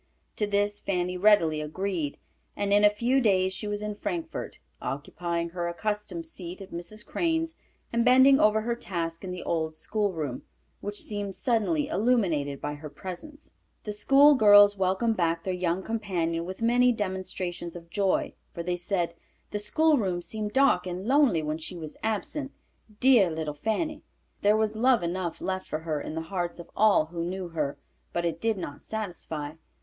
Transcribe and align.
To 0.37 0.47
this 0.47 0.79
Fanny 0.79 1.15
readily 1.15 1.61
agreed, 1.61 2.17
and 2.55 2.73
in 2.73 2.83
a 2.83 2.89
few 2.89 3.21
days 3.21 3.53
she 3.53 3.67
was 3.67 3.83
in 3.83 3.93
Frankfort, 3.93 4.57
occupying 4.81 5.49
her 5.49 5.67
accustomed 5.67 6.25
seat 6.25 6.59
at 6.59 6.71
Mrs. 6.71 7.05
Crane's 7.05 7.53
and 7.93 8.03
bending 8.03 8.39
over 8.39 8.61
her 8.61 8.75
task 8.75 9.23
in 9.23 9.29
the 9.29 9.43
old 9.43 9.75
schoolroom, 9.75 10.41
which 10.79 10.99
seemed 10.99 11.35
suddenly 11.35 11.87
illuminated 11.87 12.59
by 12.59 12.73
her 12.73 12.89
presence. 12.89 13.51
The 13.83 13.93
schoolgirls 13.93 14.75
welcomed 14.75 15.17
back 15.17 15.43
their 15.43 15.53
young 15.53 15.83
companion 15.83 16.45
with 16.45 16.63
many 16.63 16.91
demonstrations 16.91 17.75
of 17.75 17.91
joy, 17.91 18.33
for 18.55 18.63
they 18.63 18.77
said, 18.77 19.13
"the 19.51 19.59
schoolroom 19.59 20.23
seemed 20.23 20.51
dark 20.51 20.87
and 20.87 21.05
lonely 21.07 21.43
when 21.43 21.59
she 21.59 21.77
was 21.77 21.95
absent." 22.01 22.51
Dear 22.99 23.29
little 23.29 23.53
Fanny! 23.53 24.01
There 24.41 24.57
was 24.57 24.75
love 24.75 25.03
enough 25.03 25.39
left 25.41 25.67
for 25.67 25.81
her 25.81 26.01
in 26.01 26.15
the 26.15 26.21
hearts 26.21 26.57
of 26.57 26.71
all 26.75 27.05
who 27.05 27.23
knew 27.23 27.49
her, 27.49 27.77
but 28.13 28.25
it 28.25 28.41
did 28.41 28.57
not 28.57 28.81
satisfy. 28.81 29.51